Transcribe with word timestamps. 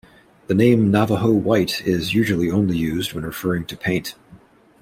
The 0.47 0.55
name 0.55 0.89
"Navajo 0.89 1.29
White" 1.31 1.85
is 1.85 2.15
usually 2.15 2.49
only 2.49 2.75
used 2.75 3.13
when 3.13 3.23
referring 3.23 3.65
to 3.67 3.77
paint. 3.77 4.15